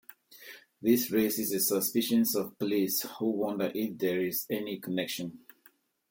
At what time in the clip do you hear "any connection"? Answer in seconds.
4.49-5.41